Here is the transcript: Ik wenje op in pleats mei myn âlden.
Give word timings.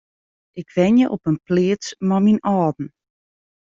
Ik 0.61 0.67
wenje 0.75 1.05
op 1.15 1.23
in 1.31 1.37
pleats 1.47 1.87
mei 2.07 2.21
myn 2.25 2.43
âlden. 2.57 2.87